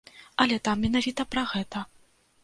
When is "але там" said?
0.43-0.79